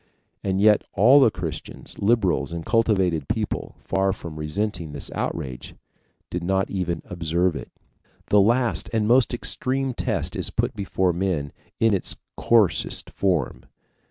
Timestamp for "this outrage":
4.93-5.75